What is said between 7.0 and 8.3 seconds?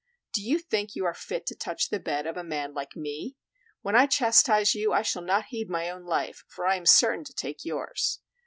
to take yours.